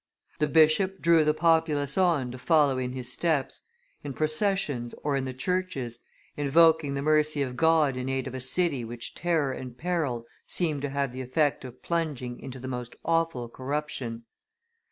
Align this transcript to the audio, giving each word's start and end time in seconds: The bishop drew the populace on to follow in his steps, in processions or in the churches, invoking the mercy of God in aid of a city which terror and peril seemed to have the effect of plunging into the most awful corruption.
The 0.39 0.47
bishop 0.47 0.99
drew 0.99 1.23
the 1.23 1.35
populace 1.35 1.95
on 1.95 2.31
to 2.31 2.39
follow 2.39 2.79
in 2.79 2.93
his 2.93 3.11
steps, 3.11 3.61
in 4.03 4.13
processions 4.13 4.95
or 5.03 5.15
in 5.15 5.25
the 5.25 5.31
churches, 5.35 5.99
invoking 6.35 6.95
the 6.95 7.03
mercy 7.03 7.43
of 7.43 7.55
God 7.55 7.95
in 7.95 8.09
aid 8.09 8.25
of 8.25 8.33
a 8.33 8.39
city 8.39 8.83
which 8.83 9.13
terror 9.13 9.51
and 9.51 9.77
peril 9.77 10.25
seemed 10.47 10.81
to 10.81 10.89
have 10.89 11.11
the 11.13 11.21
effect 11.21 11.63
of 11.63 11.83
plunging 11.83 12.39
into 12.39 12.59
the 12.59 12.67
most 12.67 12.95
awful 13.05 13.47
corruption. 13.47 14.23